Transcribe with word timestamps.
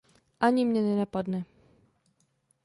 Ani 0.45 0.65
mne 0.65 0.81
nenapadne. 0.81 1.43